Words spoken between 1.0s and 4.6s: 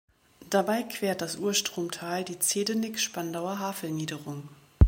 das Urstromtal die Zehdenick-Spandauer Havelniederung.